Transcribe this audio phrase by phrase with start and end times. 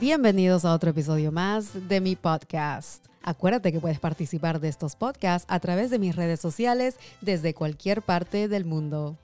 [0.00, 3.04] Bienvenidos a otro episodio más de mi podcast.
[3.20, 8.02] Acuérdate que puedes participar de estos podcasts a través de mis redes sociales desde cualquier
[8.02, 9.16] parte del mundo.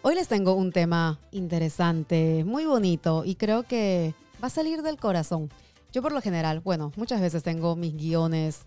[0.00, 4.96] Hoy les tengo un tema interesante, muy bonito y creo que va a salir del
[4.96, 5.50] corazón.
[5.92, 8.60] Yo por lo general, bueno, muchas veces tengo mis guiones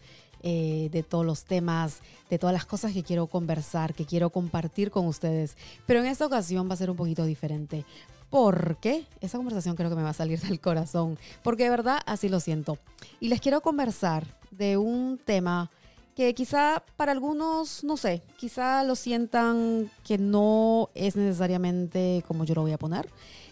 [0.44, 4.92] eh, de todos los temas, de todas las cosas que quiero conversar, que quiero compartir
[4.92, 7.86] con ustedes, pero en esta ocasión va a ser un poquito diferente
[8.30, 12.30] porque esa conversación creo que me va a salir del corazón, porque de verdad así
[12.30, 12.78] lo siento.
[13.20, 15.70] Y les quiero conversar de un tema
[16.16, 22.56] que quizá para algunos, no sé, quizá lo sientan que no es necesariamente como yo
[22.56, 23.10] lo voy a poner.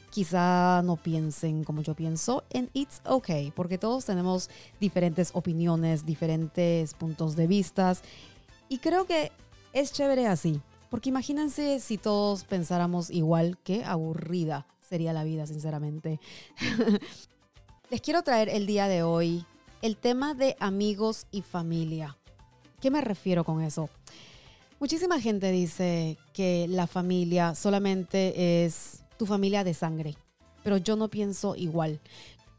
[0.09, 6.93] Quizá no piensen como yo pienso en It's Okay, porque todos tenemos diferentes opiniones, diferentes
[6.93, 7.97] puntos de vista.
[8.69, 9.31] Y creo que
[9.73, 10.61] es chévere así,
[10.93, 16.19] porque imagínense si todos pensáramos igual, que aburrida sería la vida, sinceramente.
[17.89, 19.43] Les quiero traer el día de hoy
[19.81, 22.15] el tema de amigos y familia.
[22.79, 23.89] ¿Qué me refiero con eso?
[24.79, 30.15] Muchísima gente dice que la familia solamente es tu familia de sangre,
[30.63, 32.01] pero yo no pienso igual.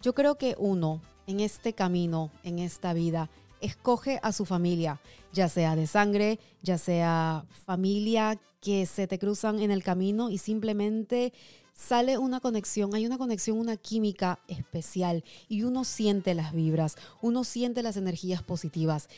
[0.03, 5.01] Yo creo que uno en este camino, en esta vida, escoge a su familia,
[5.35, 10.39] ya sea de sangre, ya sea familia que se te cruzan en el camino y
[10.39, 11.33] simplemente
[11.75, 17.45] sale una conexión, hay una conexión, una química especial y uno siente las vibras, uno
[17.45, 19.09] siente las energías positivas.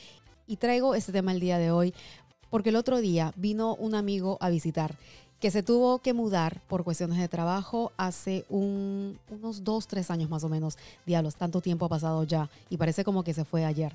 [0.48, 1.94] Y traigo este tema el día de hoy
[2.50, 4.96] porque el otro día vino un amigo a visitar
[5.40, 10.44] que se tuvo que mudar por cuestiones de trabajo hace unos dos, tres años más
[10.44, 10.78] o menos.
[11.04, 13.94] Diablos, tanto tiempo ha pasado ya y parece como que se fue ayer.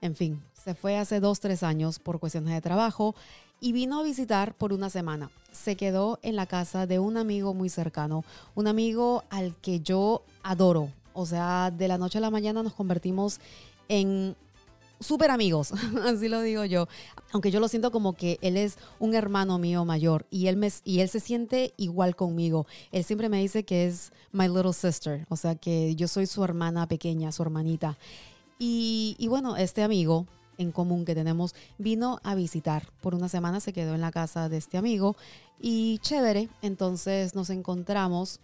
[0.00, 3.14] En fin, se fue hace dos, tres años por cuestiones de trabajo
[3.60, 5.30] y vino a visitar por una semana.
[5.52, 10.22] Se quedó en la casa de un amigo muy cercano, un amigo al que yo
[10.42, 10.90] adoro.
[11.14, 13.40] O sea, de la noche a la mañana nos convertimos
[13.88, 14.36] en
[15.00, 15.72] súper amigos,
[16.04, 16.88] así lo digo yo.
[17.32, 20.70] Aunque yo lo siento como que él es un hermano mío mayor y él, me,
[20.84, 22.66] y él se siente igual conmigo.
[22.92, 26.44] Él siempre me dice que es my little sister, o sea que yo soy su
[26.44, 27.98] hermana pequeña, su hermanita.
[28.58, 30.26] Y, bueno, este amigo
[30.58, 32.88] en común que tenemos, vino a visitar.
[33.02, 35.14] Por una semana se quedó en la casa de este amigo
[35.60, 38.40] y chévere, entonces nos encontramos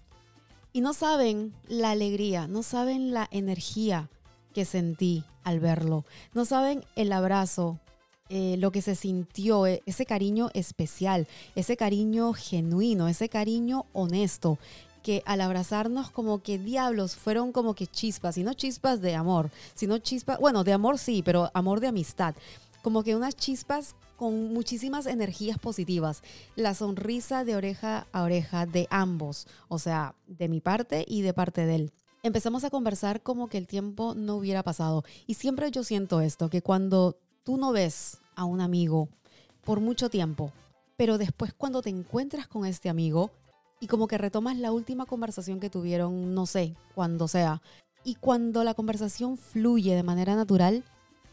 [0.74, 4.10] y no saben la alegría, no saben la energía
[4.52, 7.80] que sentí al verlo, no saben el abrazo,
[8.28, 14.58] eh, lo que se sintió, e, ese cariño especial, ese cariño genuino, ese cariño honesto
[15.02, 19.50] que al abrazarnos como que diablos fueron como que chispas, y no chispas de amor,
[19.74, 22.34] sino chispas, bueno, de amor sí, pero amor de amistad,
[22.82, 26.22] como que unas chispas con muchísimas energías positivas,
[26.54, 31.34] la sonrisa de oreja a oreja de ambos, o sea, de mi parte y de
[31.34, 31.92] parte de él.
[32.22, 35.02] Empezamos a conversar como que el tiempo no hubiera pasado.
[35.26, 39.08] Y siempre yo siento esto, que cuando tú no ves a un amigo
[39.64, 40.52] por mucho tiempo,
[40.96, 43.32] pero después cuando te encuentras con este amigo,
[43.82, 47.60] y como que retomas la última conversación que tuvieron, no sé, cuando sea.
[48.04, 50.84] Y cuando la conversación fluye de manera natural,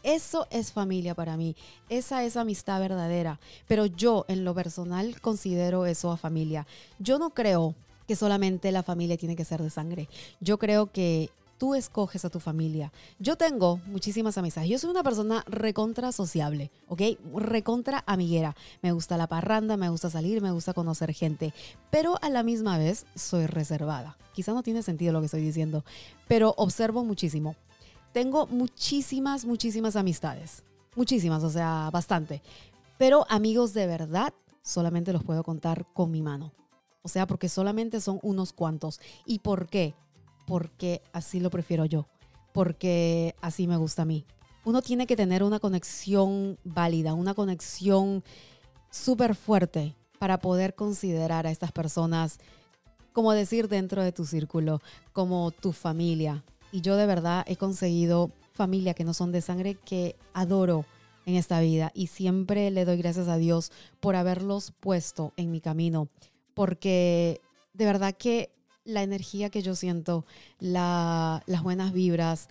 [0.02, 1.54] eso es familia para mí,
[1.88, 6.66] esa es amistad verdadera, pero yo en lo personal considero eso a familia.
[6.98, 7.76] Yo no creo
[8.08, 10.08] que solamente la familia tiene que ser de sangre.
[10.40, 12.90] Yo creo que tú escoges a tu familia.
[13.18, 14.70] Yo tengo muchísimas amistades.
[14.70, 17.02] Yo soy una persona recontra sociable, ¿ok?
[17.34, 18.56] Recontra amiguera.
[18.80, 21.52] Me gusta la parranda, me gusta salir, me gusta conocer gente,
[21.90, 24.16] pero a la misma vez soy reservada.
[24.32, 25.84] Quizá no tiene sentido lo que estoy diciendo,
[26.26, 27.56] pero observo muchísimo.
[28.14, 30.64] Tengo muchísimas, muchísimas amistades.
[30.96, 32.40] Muchísimas, o sea, bastante.
[32.96, 34.32] Pero amigos de verdad
[34.62, 36.52] solamente los puedo contar con mi mano.
[37.02, 38.98] O sea, porque solamente son unos cuantos.
[39.26, 39.94] ¿Y por qué?
[40.50, 42.08] Porque así lo prefiero yo,
[42.52, 44.24] porque así me gusta a mí.
[44.64, 48.24] Uno tiene que tener una conexión válida, una conexión
[48.90, 52.40] súper fuerte para poder considerar a estas personas,
[53.12, 54.82] como decir, dentro de tu círculo,
[55.12, 56.42] como tu familia.
[56.72, 60.84] Y yo de verdad he conseguido familia que no son de sangre que adoro
[61.26, 63.70] en esta vida y siempre le doy gracias a Dios
[64.00, 66.08] por haberlos puesto en mi camino,
[66.54, 67.40] porque
[67.72, 68.50] de verdad que
[68.90, 70.24] la energía que yo siento,
[70.58, 72.48] las buenas vibras,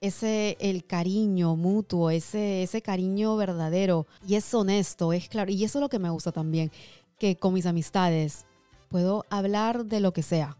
[0.00, 5.50] ese el cariño mutuo, ese, ese cariño verdadero y es honesto, es claro.
[5.50, 6.70] Y eso es lo que me gusta también,
[7.18, 8.46] que con mis amistades
[8.88, 10.56] puedo hablar de lo que sea.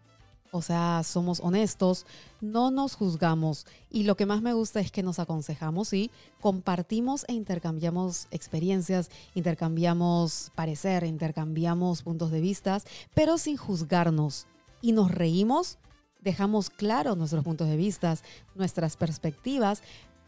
[0.53, 2.07] O sea, somos honestos,
[2.41, 6.11] no nos juzgamos y lo que más me gusta es que nos aconsejamos y
[6.41, 12.81] compartimos e intercambiamos experiencias, intercambiamos parecer, intercambiamos puntos de vista,
[13.15, 14.49] pero sin juzgarnos
[14.81, 15.79] y nos reímos
[16.21, 18.17] dejamos claros nuestros puntos de vista,
[18.55, 19.83] nuestras perspectivas,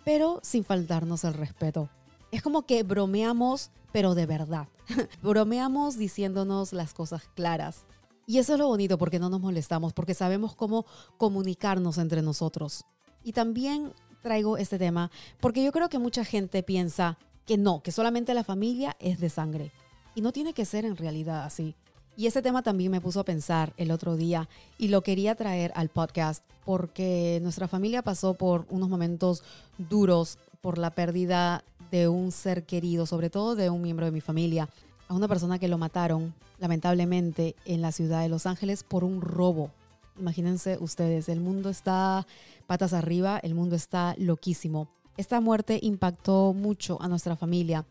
[0.05, 1.89] pero sin faltarnos el respeto.
[2.31, 4.69] Es como que bromeamos, pero de verdad.
[5.23, 7.85] bromeamos diciéndonos las cosas claras.
[8.27, 10.87] Y eso es lo bonito porque no nos molestamos, porque sabemos cómo
[11.19, 12.85] comunicarnos entre nosotros.
[13.23, 15.11] Y también traigo este tema
[15.41, 19.29] porque yo creo que mucha gente piensa que no, que solamente la familia es de
[19.29, 19.73] sangre.
[20.15, 21.75] Y no tiene que ser en realidad así.
[22.17, 24.49] Y ese tema también me puso a pensar el otro día
[24.79, 29.43] y lo quería traer al podcast porque nuestra familia pasó por unos momentos
[29.79, 34.21] duros por la pérdida de un ser querido, sobre todo de un miembro de mi
[34.21, 34.69] familia,
[35.09, 39.21] a una persona que lo mataron lamentablemente en la ciudad de Los Ángeles por un
[39.21, 39.71] robo.
[40.19, 42.27] Imagínense ustedes, el mundo está
[42.67, 44.89] patas arriba, el mundo está loquísimo.
[45.17, 47.85] Esta muerte impactó mucho a nuestra familia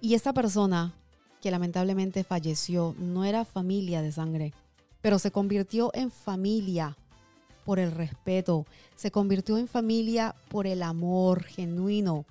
[0.00, 0.94] y esta persona
[1.40, 4.52] que lamentablemente falleció no era familia de sangre,
[5.00, 6.96] pero se convirtió en familia
[7.64, 12.24] por el respeto, se convirtió en familia por el amor genuino,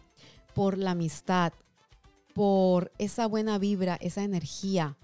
[0.54, 1.54] por la amistad,
[2.33, 4.98] por esa buena vibra, esa energía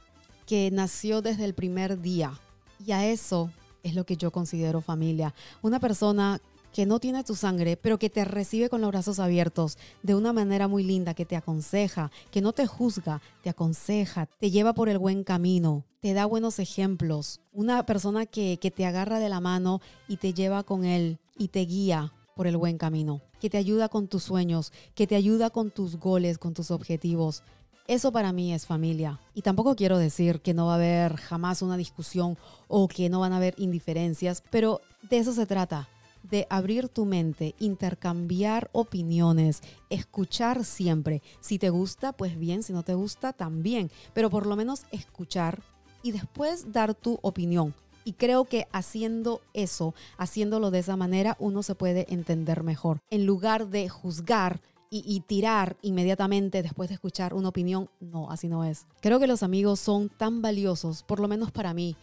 [0.46, 2.40] que nació desde el primer día.
[2.86, 3.52] Y a eso
[3.84, 5.34] es lo que yo considero familia.
[5.62, 6.42] Una persona
[6.74, 10.34] que no tiene tu sangre, pero que te recibe con los brazos abiertos de una
[10.34, 14.90] manera muy linda, que te aconseja, que no te juzga, te aconseja, te lleva por
[14.90, 17.40] el buen camino, te da buenos ejemplos.
[17.54, 21.50] Una persona que, que te agarra de la mano y te lleva con él y
[21.50, 25.52] te guía por el buen camino, que te ayuda con tus sueños, que te ayuda
[25.52, 27.44] con tus goles, con tus objetivos.
[27.86, 29.20] Eso para mí es familia.
[29.36, 32.38] Y tampoco quiero decir que no va a haber jamás una discusión
[32.68, 35.90] o que no van a haber indiferencias, pero de eso se trata
[36.24, 41.22] de abrir tu mente, intercambiar opiniones, escuchar siempre.
[41.40, 45.62] Si te gusta, pues bien, si no te gusta, también, pero por lo menos escuchar
[46.02, 47.74] y después dar tu opinión.
[48.06, 53.00] Y creo que haciendo eso, haciéndolo de esa manera, uno se puede entender mejor.
[53.10, 54.62] En lugar de juzgar
[54.96, 58.86] y, tirar inmediatamente después de escuchar una opinión, no, así no es.
[59.02, 61.96] Creo que los amigos son tan valiosos, por lo menos para mí,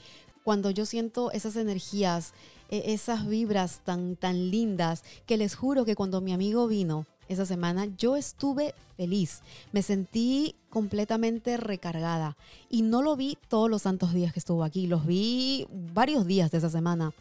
[0.44, 2.32] cuando yo siento esas energías,
[2.70, 7.46] e, esas vibras tan, tan lindas, que les juro que cuando mi amigo vino esa
[7.46, 12.36] semana, yo estuve feliz, me sentí completamente recargada.
[12.68, 16.50] Y no lo vi todos los santos días que estuvo aquí, los vi varios días
[16.50, 17.12] de esa semana,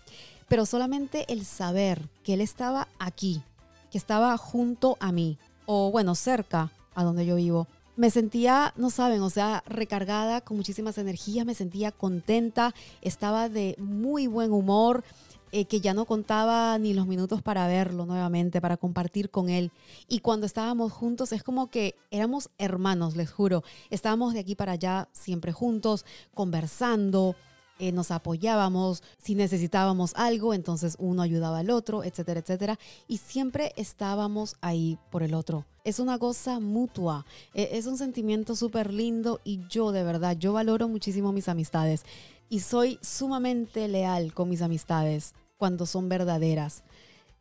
[0.48, 3.44] pero solamente el saber que él estaba aquí,
[3.92, 5.38] que estaba junto a mí,
[5.68, 7.68] o bueno, cerca a donde yo vivo,
[8.00, 13.76] me sentía, no saben, o sea, recargada con muchísimas energías, me sentía contenta, estaba de
[13.78, 15.04] muy buen humor.
[15.52, 19.72] Eh, que ya no contaba ni los minutos para verlo nuevamente, para compartir con él.
[20.08, 23.64] Y cuando estábamos juntos es como que éramos hermanos, les juro.
[23.90, 26.06] Estábamos de aquí para allá siempre juntos,
[26.36, 27.36] conversando,
[27.80, 32.80] eh, nos apoyábamos, si necesitábamos algo, entonces uno ayudaba al otro, etcétera, etcétera.
[33.08, 35.66] Y siempre estábamos ahí por el otro.
[35.86, 40.54] Es una cosa mutua, e, es un sentimiento súper lindo y yo de verdad, yo
[40.54, 42.04] valoro muchísimo mis amistades
[42.50, 46.84] y soy sumamente leal con mis amistades cuando son verdaderas.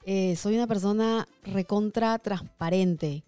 [0.05, 3.25] Eh, soy una persona recontra transparente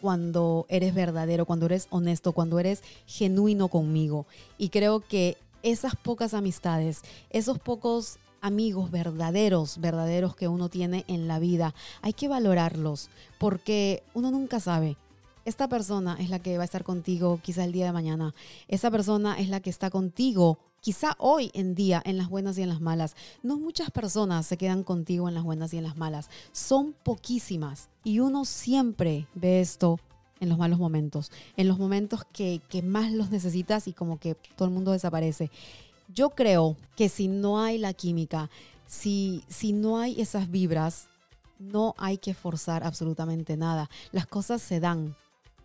[0.00, 4.26] cuando eres verdadero, cuando eres honesto, cuando eres genuino conmigo.
[4.58, 11.28] Y creo que esas pocas amistades, esos pocos amigos verdaderos, verdaderos que uno tiene en
[11.28, 14.96] la vida, hay que valorarlos porque uno nunca sabe.
[15.44, 18.34] Esta persona es la que va a estar contigo quizá el día de mañana.
[18.68, 22.62] Esa persona es la que está contigo quizá hoy en día en las buenas y
[22.62, 23.16] en las malas.
[23.42, 26.28] No muchas personas se quedan contigo en las buenas y en las malas.
[26.52, 27.88] Son poquísimas.
[28.04, 29.98] Y uno siempre ve esto
[30.40, 34.66] en los malos momentos, en los momentos que, más los necesitas y como que todo
[34.66, 35.50] el mundo desaparece.
[36.12, 38.50] Yo creo que si no hay la química,
[38.86, 41.08] si, si no hay esas vibras,
[41.58, 43.88] no hay que forzar absolutamente nada.
[44.10, 45.14] Las cosas se dan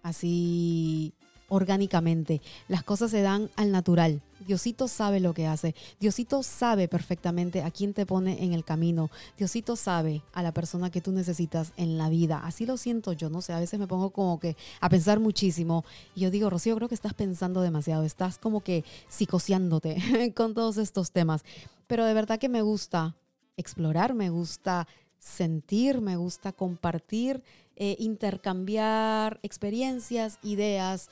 [0.04, 1.14] así
[1.50, 2.42] orgánicamente.
[2.68, 4.22] Las cosas se dan al natural.
[4.46, 5.76] Diosito sabe lo que hace.
[6.00, 9.10] Diosito sabe perfectamente a quién te pone en el camino.
[9.38, 12.42] Diosito sabe a la persona que tú necesitas en la vida.
[12.44, 15.86] Así lo siento yo, no sé, a veces me pongo como que a pensar muchísimo.
[16.16, 18.04] Y yo digo, Rocío, creo que estás pensando demasiado.
[18.04, 21.44] Estás como que psicoseándote con todos estos temas.
[21.88, 23.16] Pero de verdad que me gusta
[23.58, 24.88] explorar, me gusta
[25.18, 27.42] sentir, me gusta compartir,
[27.78, 31.10] eh, intercambiar experiencias, ideas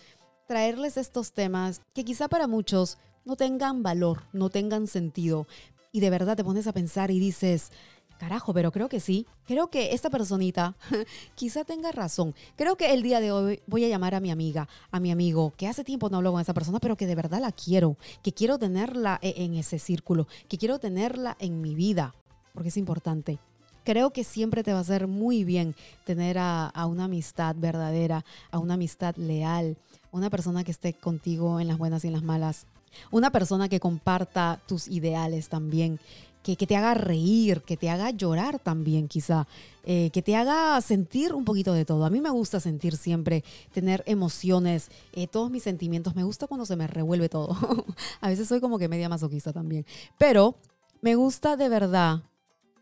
[0.47, 5.47] traerles estos temas que quizá para muchos no tengan valor, no tengan sentido.
[5.91, 7.71] Y de verdad te pones a pensar y dices,
[8.17, 9.27] carajo, pero creo que sí.
[9.45, 10.75] Creo que esta personita
[11.35, 12.33] quizá tenga razón.
[12.55, 15.53] Creo que el día de hoy voy a llamar a mi amiga, a mi amigo,
[15.57, 18.33] que hace tiempo no hablo con esa persona, pero que de verdad la quiero, que
[18.33, 22.15] quiero tenerla e-, en ese círculo, que quiero tenerla en mi vida.
[22.53, 23.39] porque es importante.
[23.83, 28.23] Creo que siempre te va a hacer muy bien tener a, a una amistad verdadera,
[28.51, 29.75] a una amistad leal,
[30.13, 32.67] una persona que esté contigo en las buenas y en las malas,
[33.11, 35.99] una persona que comparta tus ideales también,
[36.43, 39.47] que, te haga reír, que te haga llorar también quizá,
[39.85, 42.05] eh, que te haga sentir un poquito de todo.
[42.05, 46.15] A mí me gusta sentir siempre, tener emociones, eh, todos mis sentimientos.
[46.15, 47.57] Me gusta cuando se me revuelve todo.
[48.21, 49.85] a veces soy como que media masoquista también.
[50.17, 50.55] Pero
[51.01, 52.23] me gusta de verdad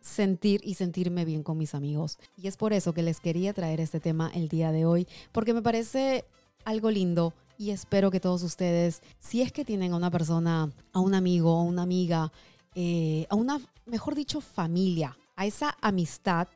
[0.01, 2.17] sentir y sentirme bien con mis amigos.
[2.35, 5.53] Y es por eso que les quería traer este tema el día de hoy, porque
[5.53, 6.25] me parece
[6.65, 10.99] algo lindo y espero que todos ustedes, si es que tienen a una persona, a
[10.99, 12.31] un amigo, a una amiga,
[12.75, 16.47] eh, a una, mejor dicho, familia, a esa amistad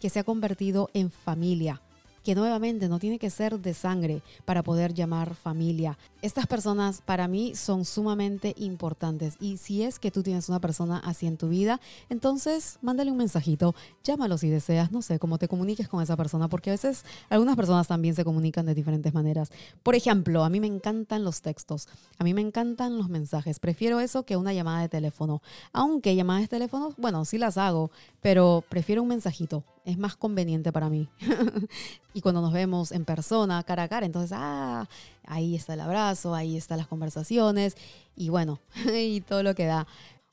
[0.00, 1.82] que se ha convertido en familia
[2.24, 5.98] que nuevamente no tiene que ser de sangre para poder llamar familia.
[6.22, 10.98] Estas personas para mí son sumamente importantes y si es que tú tienes una persona
[11.04, 15.48] así en tu vida, entonces mándale un mensajito, llámalo si deseas, no sé, cómo te
[15.48, 19.52] comuniques con esa persona, porque a veces algunas personas también se comunican de diferentes maneras.
[19.82, 21.88] Por ejemplo, a mí me encantan los textos,
[22.18, 25.42] a mí me encantan los mensajes, prefiero eso que una llamada de teléfono,
[25.74, 27.90] aunque llamadas de teléfono, bueno, sí las hago,
[28.22, 31.08] pero prefiero un mensajito, es más conveniente para mí.
[32.14, 34.88] y cuando nos vemos en persona, cara a cara, entonces, ah,
[35.26, 37.76] ahí está el abrazo, ahí están las conversaciones
[38.16, 38.58] y bueno,
[38.94, 39.86] y todo lo que da.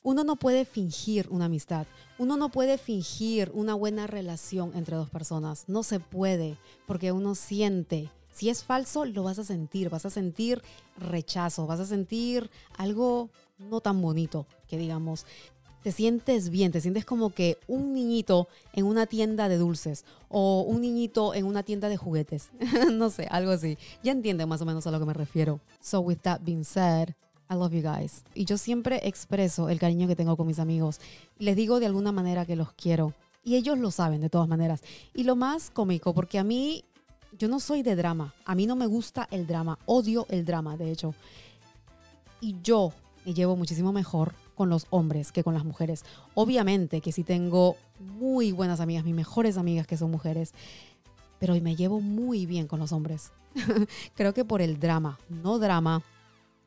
[0.03, 1.85] Uno no puede fingir una amistad,
[2.17, 7.35] uno no puede fingir una buena relación entre dos personas, no se puede, porque uno
[7.35, 8.09] siente.
[8.31, 10.63] Si es falso, lo vas a sentir, vas a sentir
[10.97, 13.29] rechazo, vas a sentir algo
[13.59, 15.25] no tan bonito, que digamos
[15.83, 20.61] te sientes bien, te sientes como que un niñito en una tienda de dulces o
[20.61, 22.49] un niñito en una tienda de juguetes.
[22.91, 23.77] no sé, algo así.
[24.03, 25.59] Ya entienden más o menos a lo que me refiero.
[25.81, 27.09] So with that being said,
[27.49, 28.23] I love you guys.
[28.35, 30.99] Y yo siempre expreso el cariño que tengo con mis amigos.
[31.39, 33.13] Les digo de alguna manera que los quiero.
[33.43, 34.81] Y ellos lo saben de todas maneras.
[35.15, 36.85] Y lo más cómico, porque a mí,
[37.39, 38.35] yo no soy de drama.
[38.45, 39.79] A mí no me gusta el drama.
[39.87, 41.15] Odio el drama, de hecho.
[42.39, 42.93] Y yo
[43.25, 46.05] me llevo muchísimo mejor con los hombres que con las mujeres.
[46.35, 50.53] Obviamente que sí tengo muy buenas amigas, mis mejores amigas que son mujeres,
[51.39, 53.31] pero me llevo muy bien con los hombres.
[54.13, 56.03] Creo que por el drama, no drama,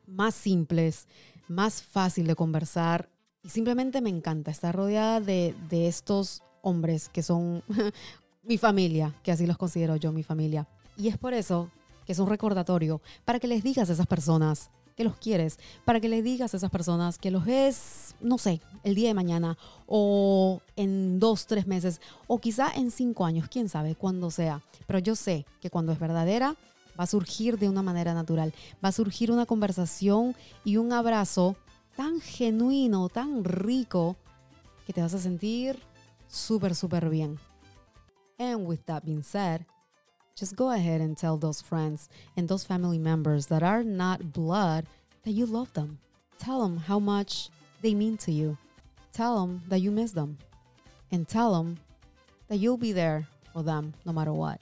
[0.07, 1.07] más simples,
[1.47, 3.07] más fácil de conversar
[3.41, 7.63] y simplemente me encanta estar rodeada de, de estos hombres que son
[8.43, 10.67] mi familia, que así los considero yo mi familia.
[10.97, 11.71] Y es por eso
[12.05, 15.99] que es un recordatorio para que les digas a esas personas que los quieres, para
[15.99, 19.57] que le digas a esas personas que los ves, no sé, el día de mañana
[19.87, 24.61] o en dos, tres meses o quizá en cinco años, quién sabe, cuándo sea.
[24.87, 26.55] Pero yo sé que cuando es verdadera,
[26.97, 31.57] va a surgir de una manera natural, va a surgir una conversación y un abrazo
[31.97, 34.15] tan genuino, tan rico,
[34.85, 35.79] que te vas a sentir
[36.27, 37.37] súper, súper bien.
[38.37, 39.61] And with that being said,
[40.35, 44.85] just go ahead and tell those friends and those family members that are not blood
[45.23, 45.97] that you love them.
[46.37, 47.49] Tell them how much
[47.81, 48.57] they mean to you.
[49.13, 50.37] Tell them that you miss them.
[51.11, 51.77] And tell them
[52.49, 54.59] that you'll be there for them no matter what.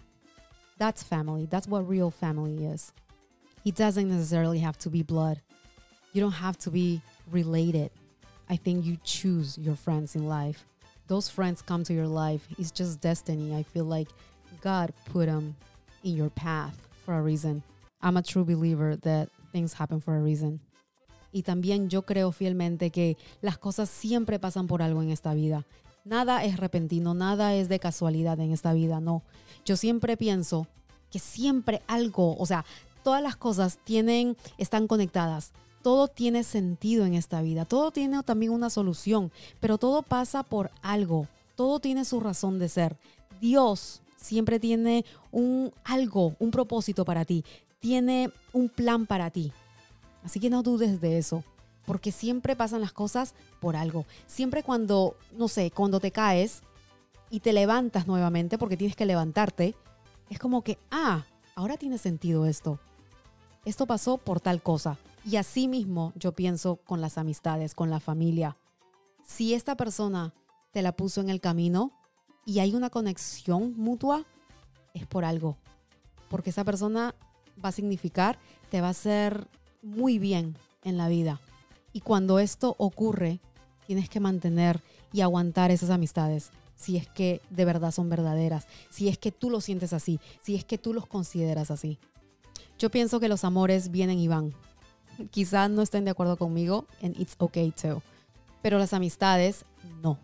[0.77, 1.48] That's family.
[1.50, 2.94] That's what real family is.
[3.65, 5.42] It doesn't necessarily have to be blood.
[6.12, 7.01] You don't have to be
[7.32, 7.89] related.
[8.48, 10.65] I think you choose your friends in life.
[11.08, 12.48] Those friends come to your life.
[12.60, 13.56] It's just destiny.
[13.56, 14.10] I feel like
[14.63, 15.55] God put them
[16.03, 16.74] in your path
[17.05, 17.62] for a reason.
[18.01, 20.62] I'm a true believer that things happen for a reason.
[21.34, 25.65] Y también yo creo fielmente que las cosas siempre pasan por algo en esta vida.
[26.05, 29.24] Nada es repentino, nada es de casualidad en esta vida, no.
[29.65, 30.67] Yo siempre pienso
[31.10, 32.65] que siempre algo, o sea,
[33.03, 35.53] todas las cosas tienen, están conectadas.
[35.82, 40.72] Todo tiene sentido en esta vida, todo tiene también una solución, pero todo pasa por
[40.82, 42.96] algo, todo tiene su razón de ser.
[43.41, 47.44] Dios siempre tiene un algo, un propósito para ti,
[47.80, 49.51] tiene un plan para ti.
[50.24, 51.44] Así que no dudes de eso,
[51.86, 54.06] porque siempre pasan las cosas por algo.
[54.25, 56.62] Siempre cuando, no sé, cuando te caes
[57.30, 59.75] y te levantas nuevamente, porque tienes que levantarte,
[60.30, 61.25] es como que, ah,
[61.56, 62.80] ahora tiene sentido esto.
[63.65, 64.98] Esto pasó por tal cosa.
[65.25, 68.56] Y así mismo yo pienso con las amistades, con la familia.
[69.25, 70.34] Si esta persona
[70.72, 71.92] te la puso en el camino,
[72.45, 74.25] y hay una conexión mutua,
[74.93, 75.57] es por algo.
[76.29, 77.15] Porque esa persona
[77.63, 78.38] va a significar,
[78.69, 79.47] te va a hacer
[79.81, 81.39] muy bien en la vida.
[81.93, 83.39] Y cuando esto ocurre,
[83.85, 84.81] tienes que mantener
[85.12, 86.51] y aguantar esas amistades.
[86.75, 90.55] Si es que de verdad son verdaderas, si es que tú lo sientes así, si
[90.55, 92.00] es que tú los consideras así.
[92.79, 94.53] Yo pienso que los amores vienen y van.
[95.29, 98.01] Quizás no estén de acuerdo conmigo, and it's okay too.
[98.63, 99.63] Pero las amistades,
[100.01, 100.17] no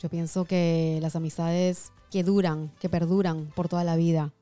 [0.00, 4.32] Yo pienso que las amistades que duran, que perduran por toda la vida,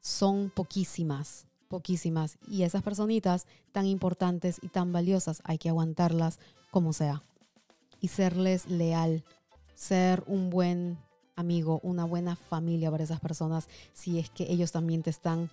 [0.00, 2.38] son poquísimas, poquísimas.
[2.48, 6.38] Y esas personitas tan importantes y tan valiosas hay que aguantarlas
[6.70, 7.22] como sea.
[8.00, 9.22] Y serles leal,
[9.74, 10.96] ser un buen
[11.34, 15.50] amigo, una buena familia para esas personas, si es que ellos también te están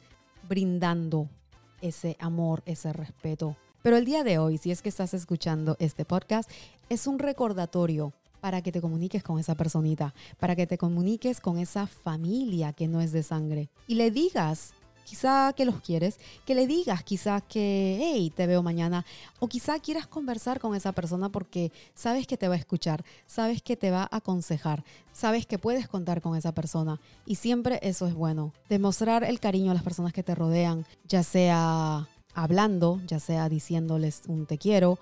[0.48, 1.28] brindando
[1.82, 3.58] ese amor, ese respeto.
[3.82, 6.50] Pero el día de hoy, si es que estás escuchando este podcast,
[6.88, 11.60] es un recordatorio para que te comuniques con esa personita, para que te comuniques con
[11.60, 14.74] esa familia que no es de sangre y le digas
[15.06, 19.06] quizá que los quieres, que le digas quizá que, hey, te veo mañana,
[19.40, 23.62] o quizá quieras conversar con esa persona porque sabes que te va a escuchar, sabes
[23.62, 24.84] que te va a aconsejar,
[25.14, 27.00] sabes que puedes contar con esa persona.
[27.26, 31.24] Y siempre eso es bueno, demostrar el cariño a las personas que te rodean, ya
[31.24, 35.00] sea hablando, ya sea diciéndoles un te quiero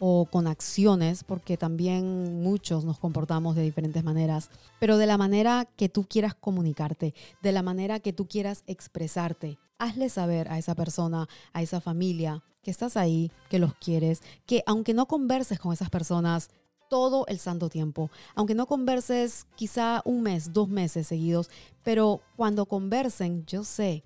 [0.00, 5.68] o con acciones, porque también muchos nos comportamos de diferentes maneras, pero de la manera
[5.76, 9.58] que tú quieras comunicarte, de la manera que tú quieras expresarte.
[9.78, 14.62] Hazle saber a esa persona, a esa familia, que estás ahí, que los quieres, que
[14.66, 16.48] aunque no converses con esas personas
[16.88, 21.48] todo el santo tiempo, aunque no converses quizá un mes, dos meses seguidos,
[21.84, 24.02] pero cuando conversen, yo sé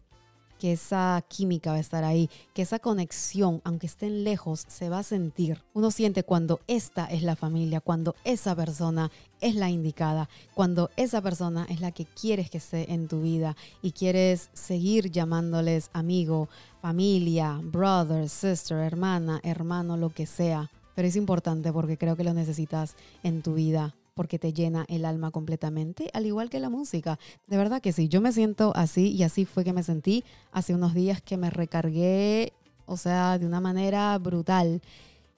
[0.59, 5.01] que esa química va a estar ahí, que esa conexión, aunque estén lejos, se va
[5.01, 5.63] a sentir.
[5.75, 11.21] Uno siente cuando esta es la familia, cuando esa persona es la indicada, cuando esa
[11.21, 16.49] persona es la que quieres que esté en tu vida y quieres seguir llamándoles amigo,
[16.81, 20.71] familia, brother, sister, hermana, hermano, lo que sea.
[20.95, 25.05] Pero es importante porque creo que lo necesitas en tu vida porque te llena el
[25.05, 27.19] alma completamente, al igual que la música.
[27.47, 30.75] De verdad que sí, yo me siento así y así fue que me sentí hace
[30.75, 32.53] unos días que me recargué,
[32.87, 34.81] o sea, de una manera brutal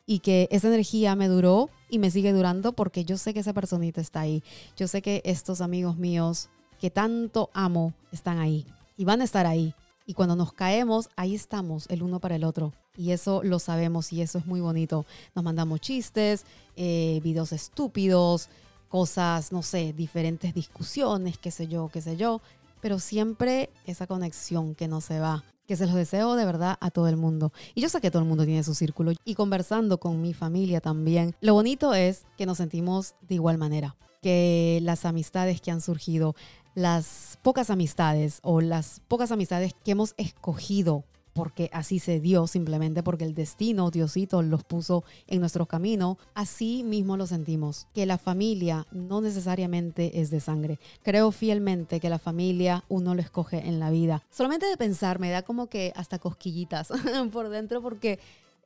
[0.06, 3.52] y que esa energía me duró y me sigue durando porque yo sé que esa
[3.52, 4.42] personita está ahí.
[4.76, 6.48] Yo sé que estos amigos míos
[6.80, 9.74] que tanto amo están ahí y van a estar ahí.
[10.06, 12.72] Y cuando nos caemos, ahí estamos el uno para el otro.
[12.96, 15.04] Y eso lo sabemos y eso es muy bonito.
[15.34, 16.44] Nos mandamos chistes,
[16.76, 18.48] eh, videos estúpidos,
[18.88, 22.40] cosas, no sé, diferentes discusiones, qué sé yo, qué sé yo,
[22.80, 26.90] pero siempre esa conexión que no se va, que se los deseo de verdad a
[26.90, 27.52] todo el mundo.
[27.74, 30.80] Y yo sé que todo el mundo tiene su círculo y conversando con mi familia
[30.80, 31.34] también.
[31.40, 36.34] Lo bonito es que nos sentimos de igual manera, que las amistades que han surgido,
[36.74, 41.04] las pocas amistades o las pocas amistades que hemos escogido
[41.36, 46.82] porque así se dio, simplemente porque el destino, Diosito, los puso en nuestro camino, así
[46.82, 50.78] mismo lo sentimos, que la familia no necesariamente es de sangre.
[51.02, 54.22] Creo fielmente que la familia uno lo escoge en la vida.
[54.30, 56.88] Solamente de pensar me da como que hasta cosquillitas
[57.32, 58.18] por dentro porque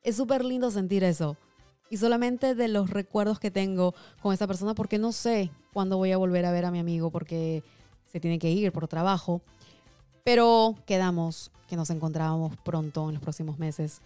[0.05, 1.37] es súper lindo sentir eso.
[1.91, 6.13] Y solamente de los recuerdos que tengo con esa persona, porque no sé cuándo voy
[6.13, 7.65] a volver a ver a mi amigo porque
[8.07, 9.43] se tiene que ir por trabajo.
[10.25, 14.01] Pero quedamos que nos encontrábamos pronto en los próximos meses.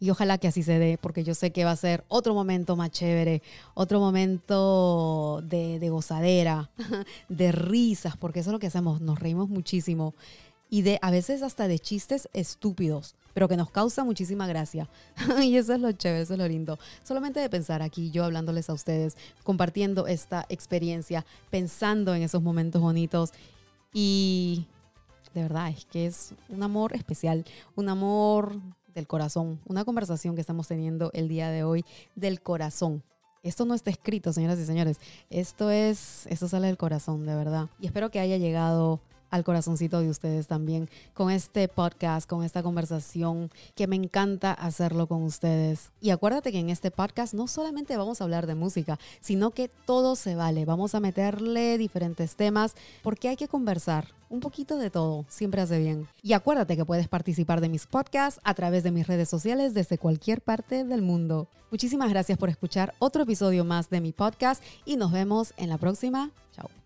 [0.00, 2.76] Y ojalá que así se dé, porque yo sé que va a ser otro momento
[2.76, 3.42] más chévere,
[3.74, 6.70] otro momento de, de gozadera,
[7.28, 10.14] de risas, porque eso es lo que hacemos, nos reímos muchísimo.
[10.70, 14.88] Y de a veces hasta de chistes estúpidos, pero que nos causa muchísima gracia.
[15.42, 16.78] y eso es lo chévere, eso es lo lindo.
[17.02, 22.82] Solamente de pensar aquí, yo hablándoles a ustedes, compartiendo esta experiencia, pensando en esos momentos
[22.82, 23.32] bonitos
[23.92, 24.66] y
[25.38, 27.44] de verdad, es que es un amor especial,
[27.76, 28.60] un amor
[28.94, 31.84] del corazón, una conversación que estamos teniendo el día de hoy
[32.16, 33.04] del corazón.
[33.44, 34.98] Esto no está escrito, señoras y señores.
[35.30, 37.68] Esto es, esto sale del corazón, de verdad.
[37.78, 42.62] Y espero que haya llegado al corazoncito de ustedes también con este podcast, con esta
[42.62, 45.90] conversación, que me encanta hacerlo con ustedes.
[46.00, 49.68] Y acuérdate que en este podcast no solamente vamos a hablar de música, sino que
[49.68, 50.64] todo se vale.
[50.64, 54.08] Vamos a meterle diferentes temas porque hay que conversar.
[54.30, 56.06] Un poquito de todo, siempre hace bien.
[56.22, 59.96] Y acuérdate que puedes participar de mis podcasts a través de mis redes sociales desde
[59.96, 61.48] cualquier parte del mundo.
[61.70, 65.78] Muchísimas gracias por escuchar otro episodio más de mi podcast y nos vemos en la
[65.78, 66.30] próxima.
[66.54, 66.77] Chao.